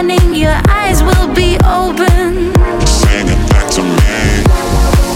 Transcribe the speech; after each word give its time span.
morning 0.00 0.34
your 0.34 0.58
eyes 0.68 1.02
will 1.02 1.28
be 1.34 1.58
open. 1.68 2.56
Sing 2.86 3.28
it 3.28 3.42
back 3.52 3.68
to 3.76 3.82
me, 3.82 4.44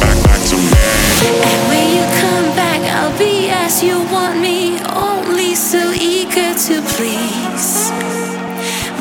back, 0.01 0.18
back 0.29 0.40
to 0.51 0.57
me. 0.57 0.85
And 1.49 1.61
when 1.70 1.87
you 1.97 2.05
come 2.20 2.49
back, 2.61 2.81
I'll 2.92 3.18
be 3.18 3.49
as 3.49 3.83
you 3.83 3.97
want 4.12 4.38
me, 4.40 4.79
only 4.92 5.55
so 5.55 5.81
eager 5.92 6.53
to 6.66 6.75
please. 6.97 7.90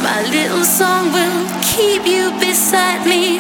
My 0.07 0.23
little 0.31 0.63
song 0.63 1.11
will 1.11 1.43
keep 1.75 2.07
you 2.07 2.31
beside 2.39 3.05
me 3.05 3.39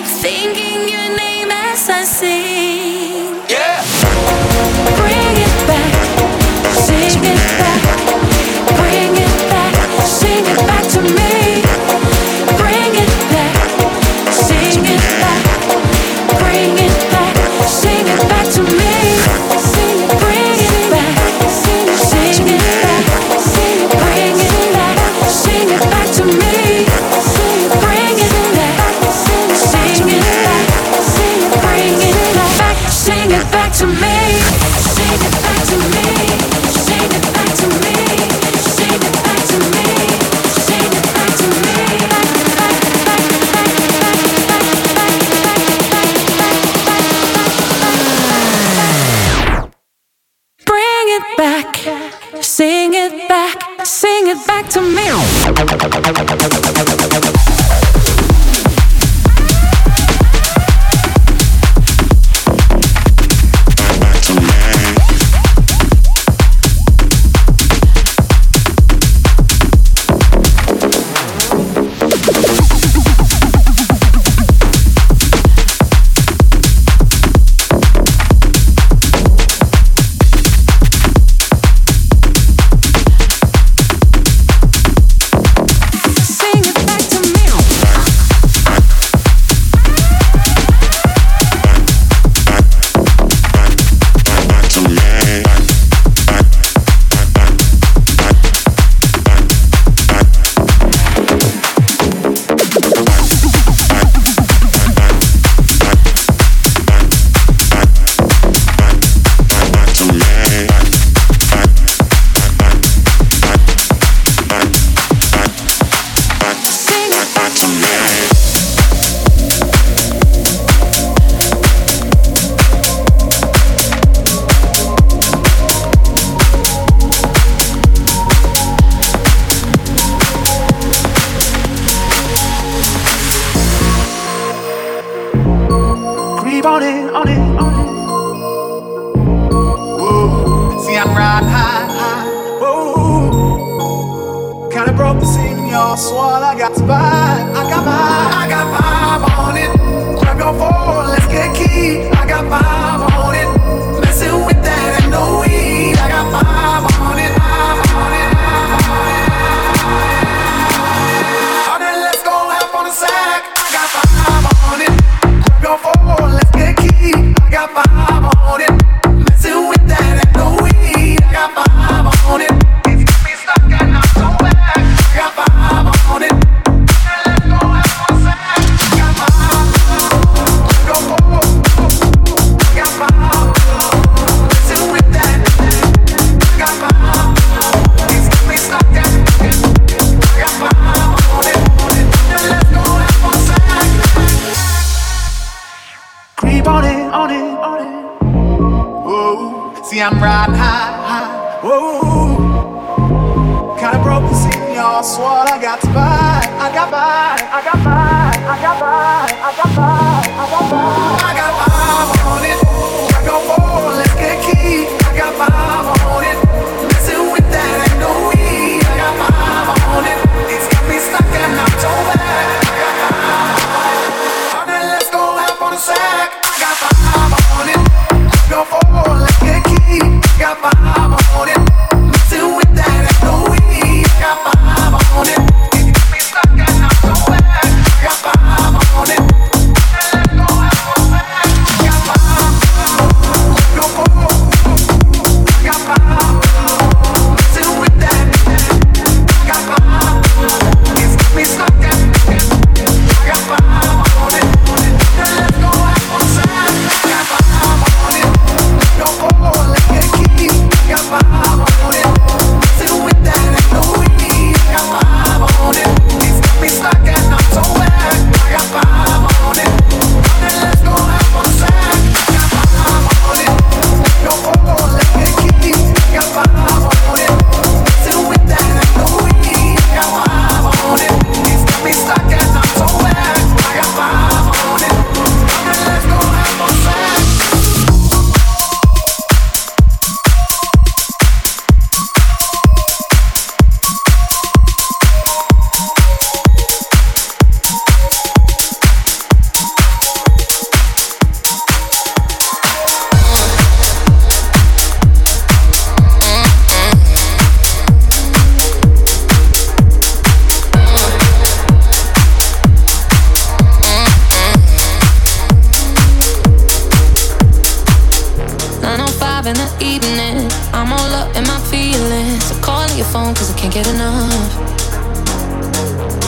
phone 323.13 323.35
cause 323.35 323.53
I 323.53 323.55
can't 323.55 323.71
get 323.71 323.85
enough. 323.93 324.33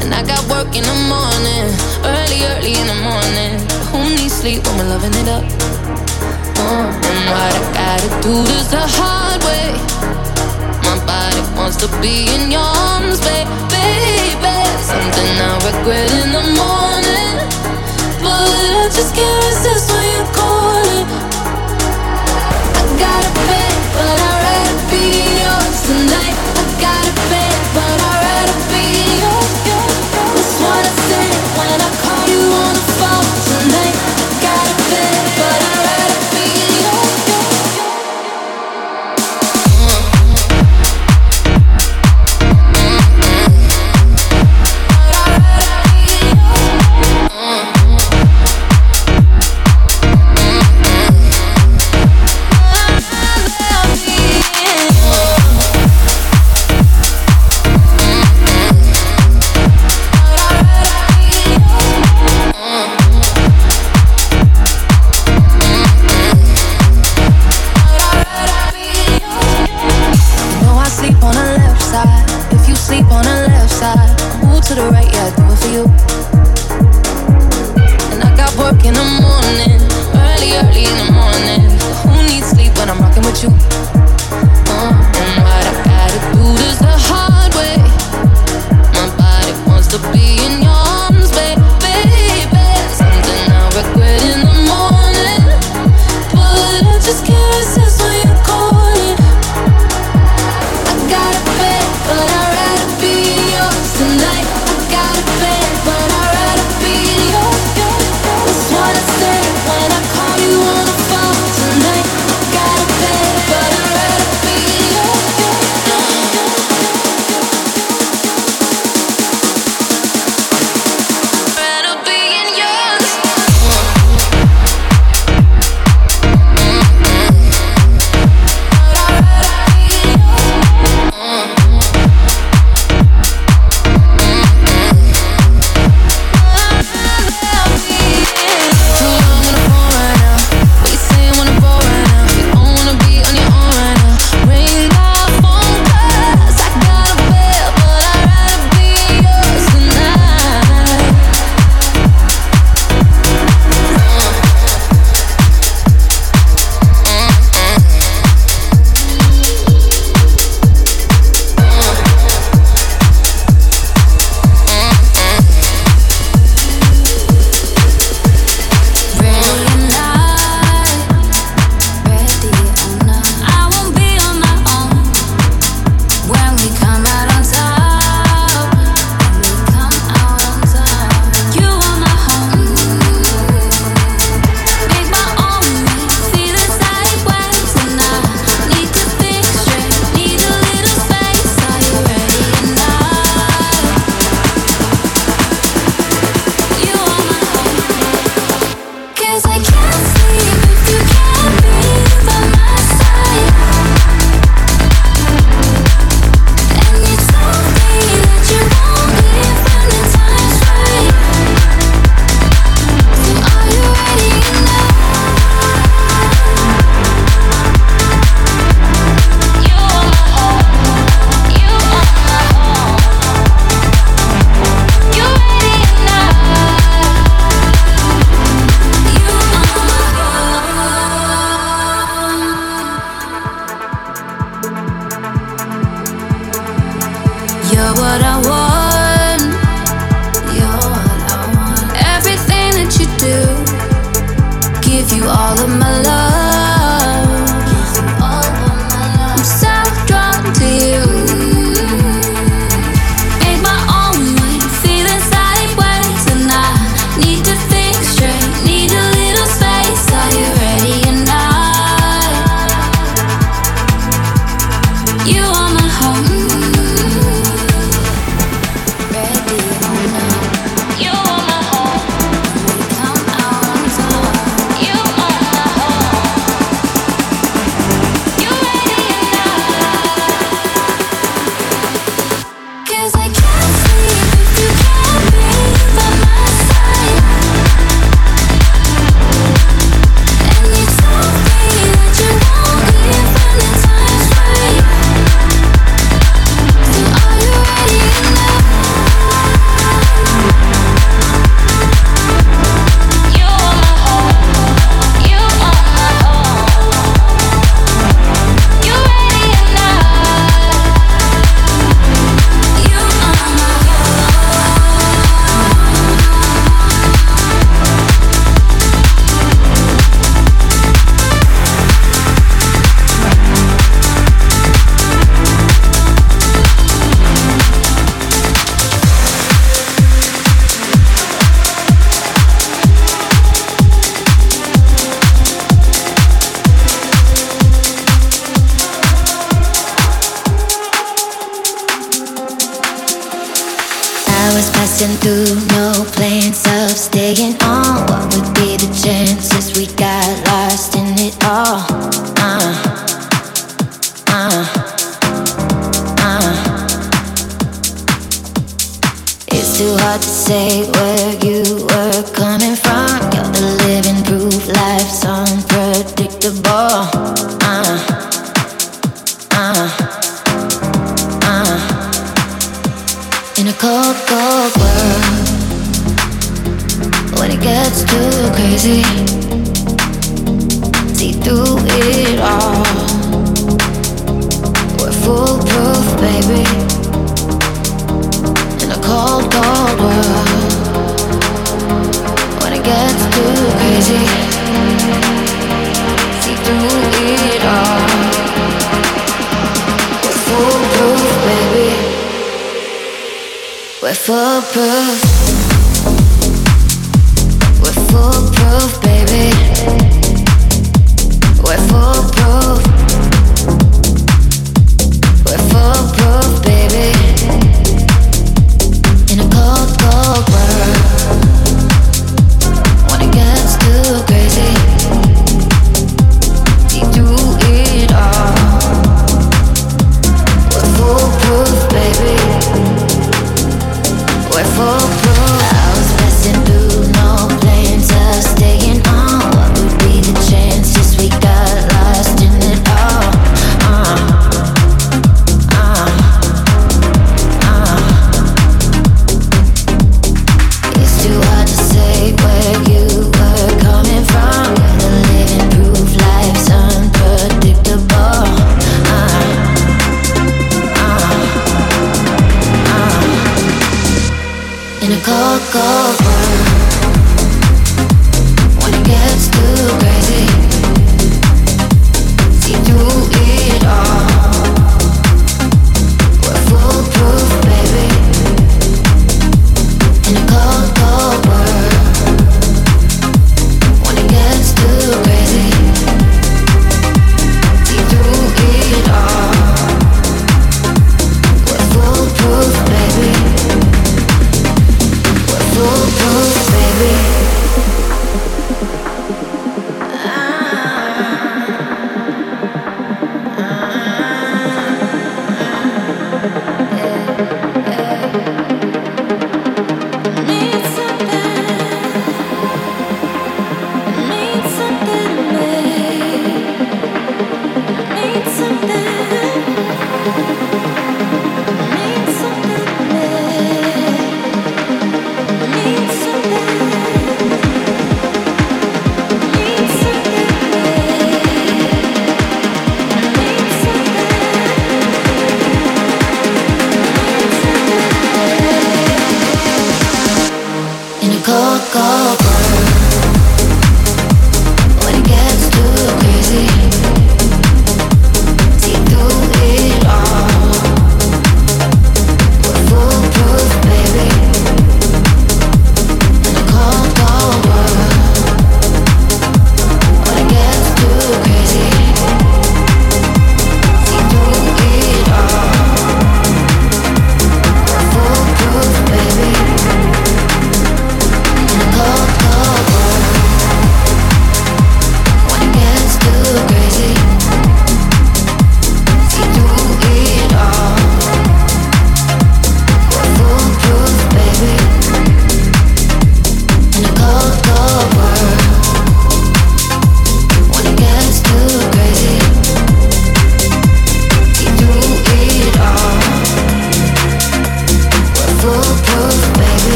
And 0.00 0.14
I 0.16 0.24
got 0.24 0.40
work 0.48 0.72
in 0.72 0.80
the 0.80 0.98
morning, 1.12 1.68
early, 2.08 2.40
early 2.56 2.72
in 2.80 2.86
the 2.88 3.00
morning. 3.04 3.60
But 3.68 3.84
who 3.92 4.00
needs 4.16 4.32
sleep 4.32 4.64
when 4.64 4.74
we're 4.80 4.88
loving 4.88 5.12
it 5.12 5.28
up? 5.28 5.44
Oh, 6.56 6.88
and 6.88 7.20
what 7.28 7.52
I 7.52 7.62
gotta 7.76 8.08
do 8.24 8.32
this 8.48 8.72
the 8.72 8.80
hard 8.96 9.44
way. 9.44 9.76
My 10.88 10.96
body 11.04 11.44
wants 11.52 11.76
to 11.84 11.88
be 12.00 12.32
in 12.32 12.48
your 12.48 12.64
arms, 12.64 13.20
baby. 13.28 14.56
Something 14.80 15.32
I 15.36 15.52
regret 15.68 16.08
in 16.24 16.32
the 16.32 16.44
morning. 16.56 17.36
But 18.24 18.56
I 18.80 18.88
just 18.88 19.12
can't 19.12 19.36
resist 19.44 19.92
when 19.92 20.06
you 20.16 20.24
call 20.32 20.80
it. 20.96 21.08
I 22.72 22.82
gotta 23.04 23.30
pay, 23.44 23.68
but 24.00 24.18
I 24.32 24.39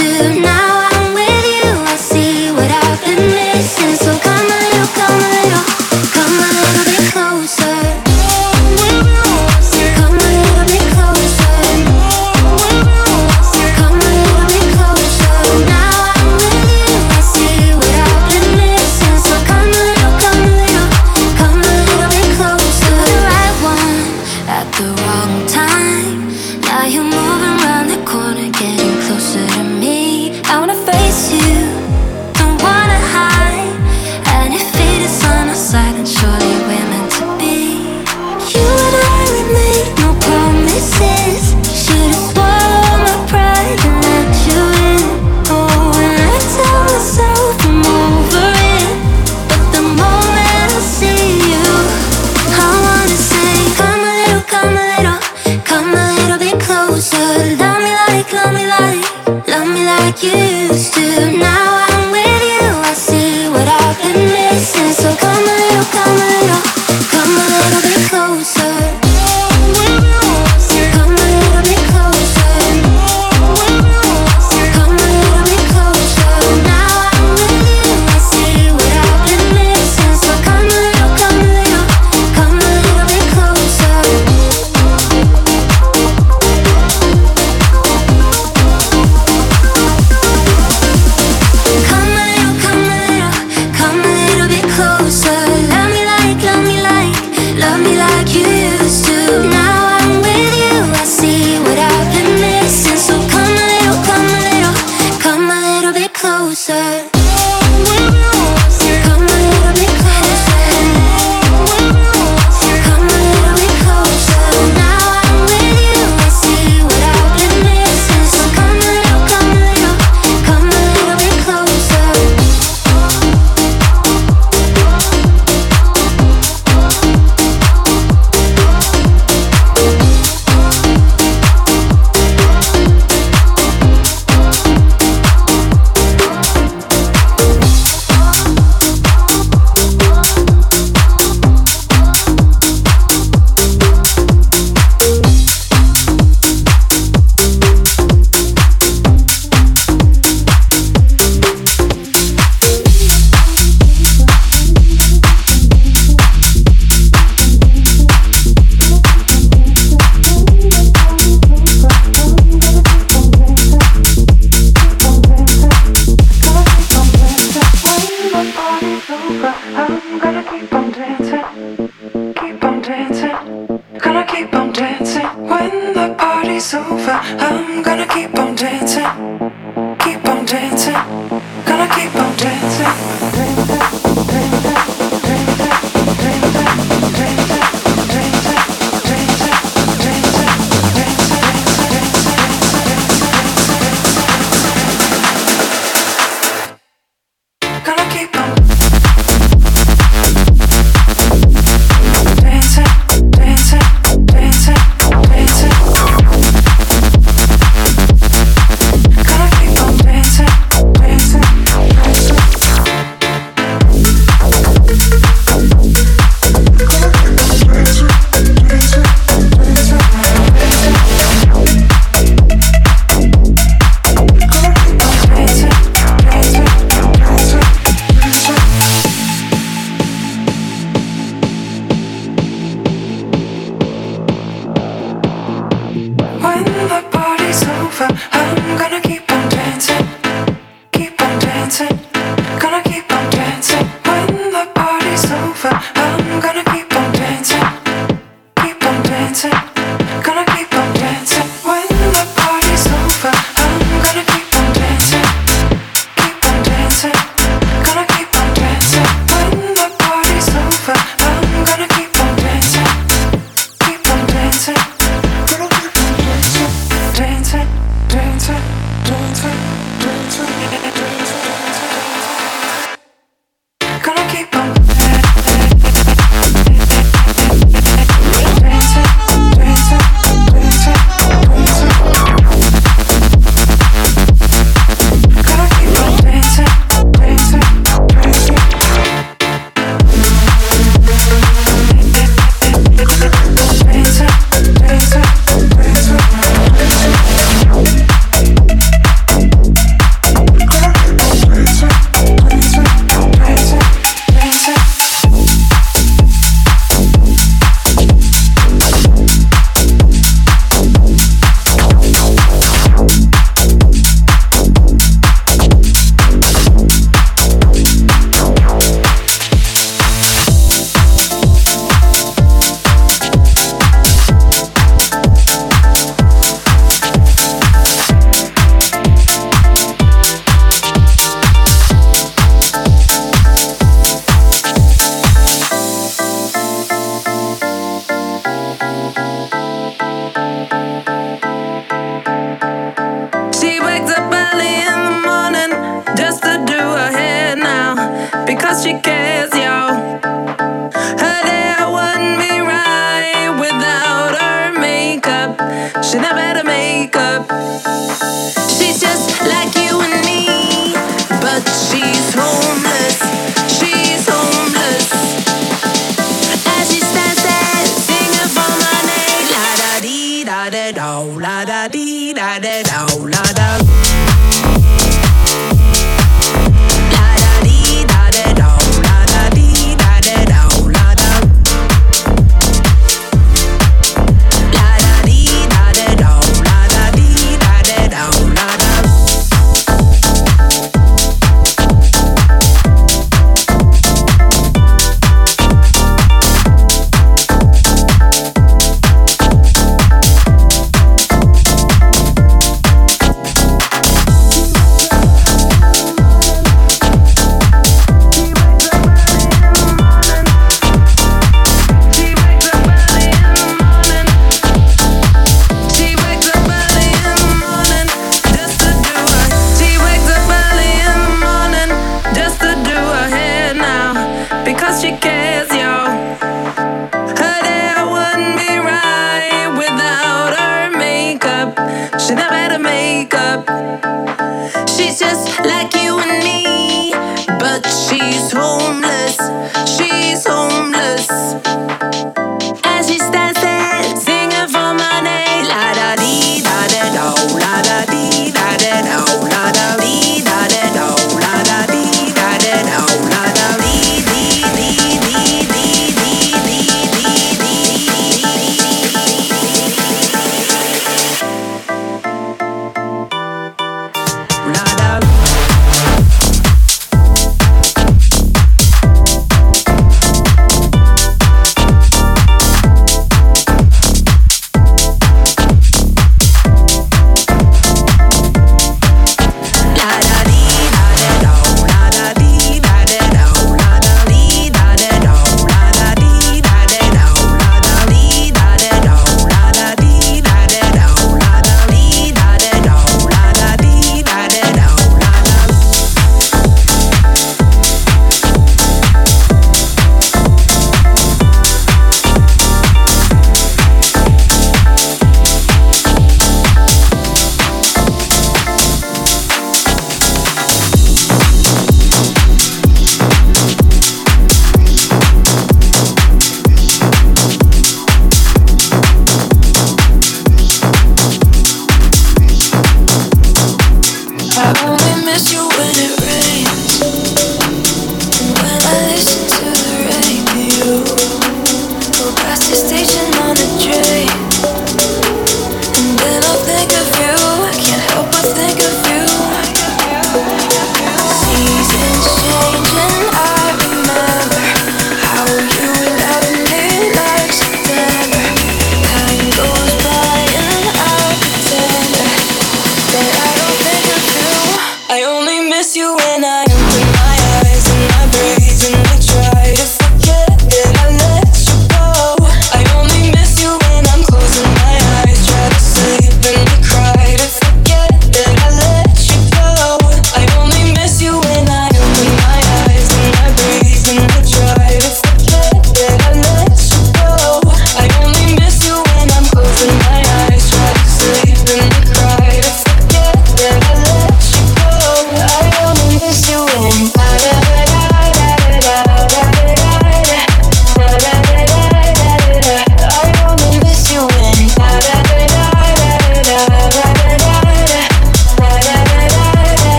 used 0.00 0.47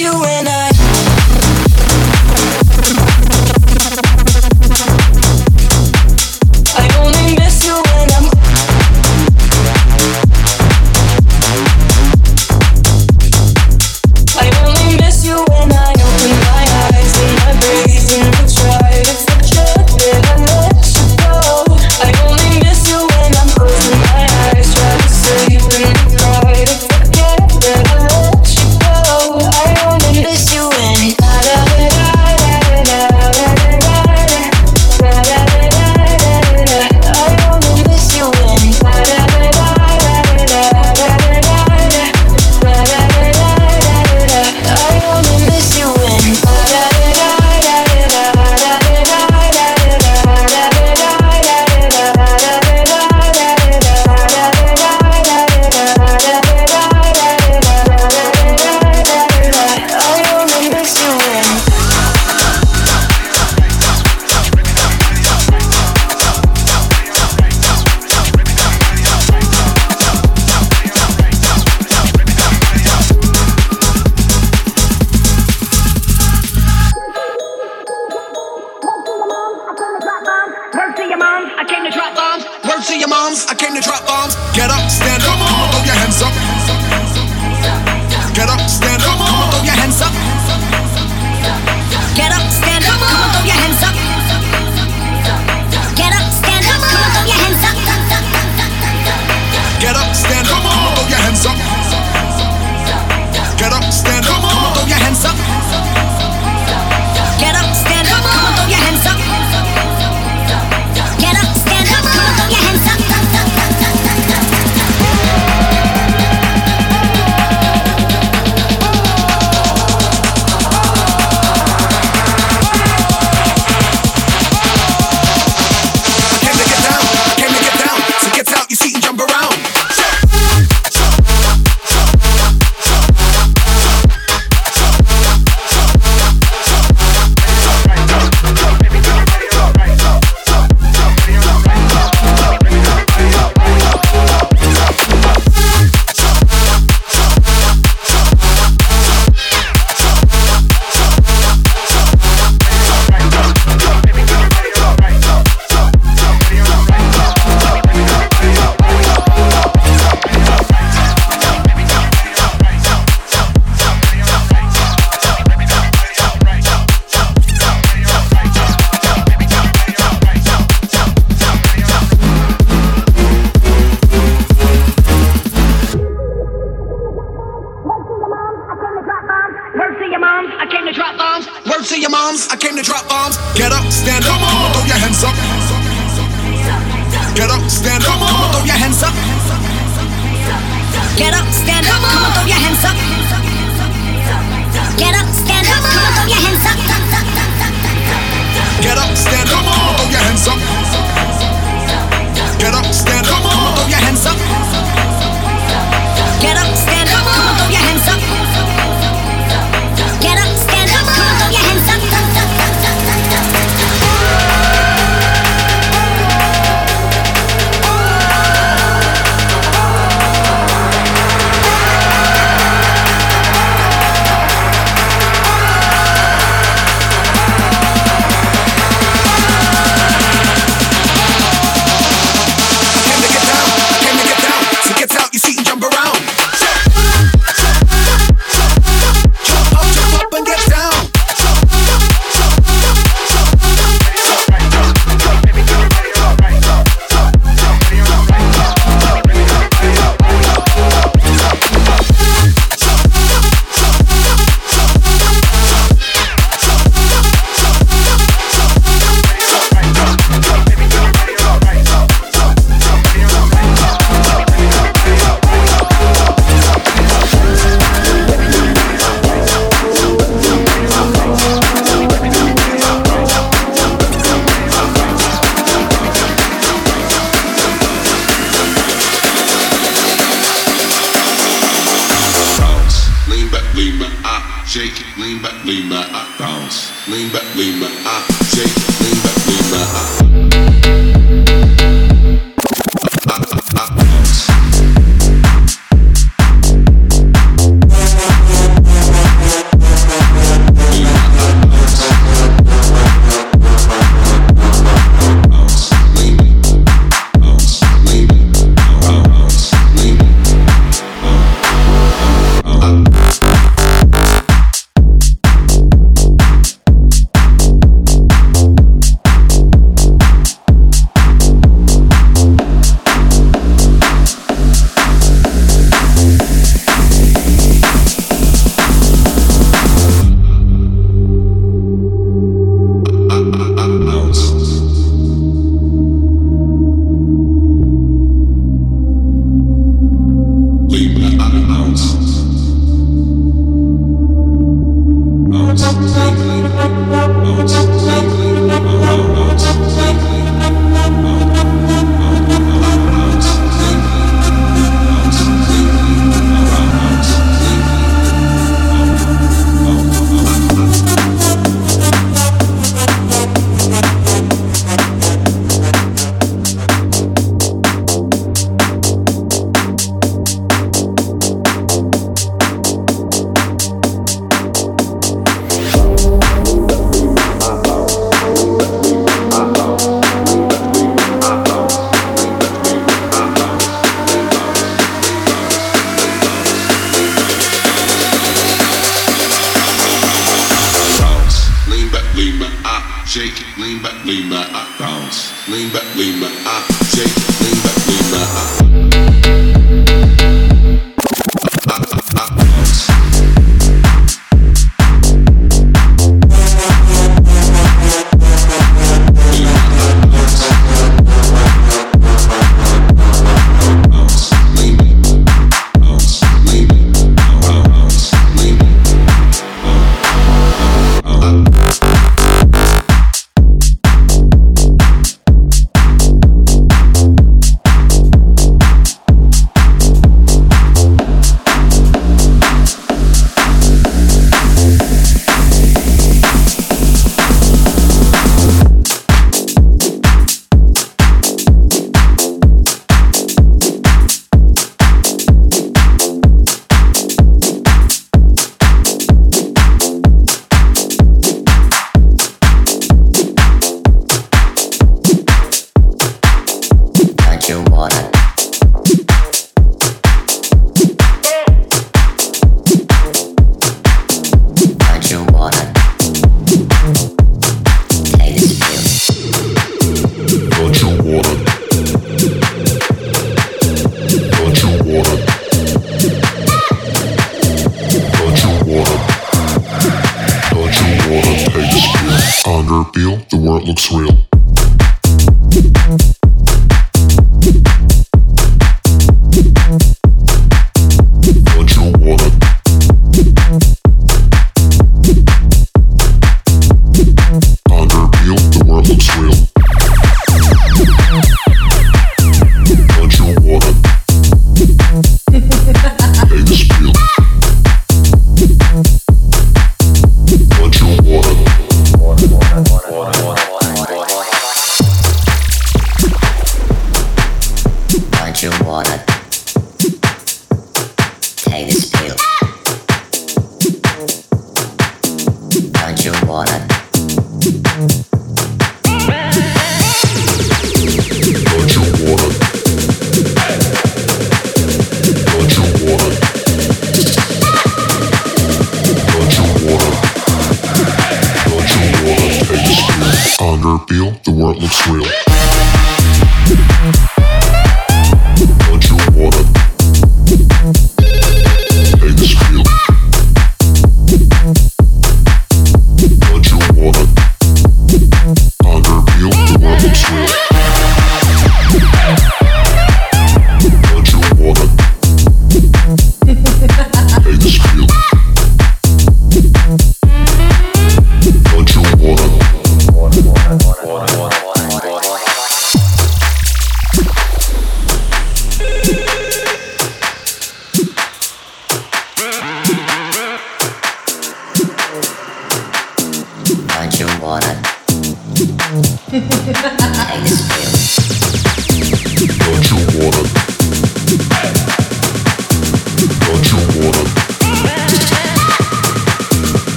you 0.00 0.12
when 0.20 0.46
I 0.46 0.57